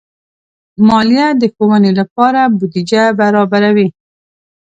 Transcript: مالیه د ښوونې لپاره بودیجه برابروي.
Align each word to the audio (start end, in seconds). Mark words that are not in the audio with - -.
مالیه 0.87 1.27
د 1.41 1.43
ښوونې 1.53 1.91
لپاره 1.99 2.41
بودیجه 2.57 3.03
برابروي. 3.19 3.87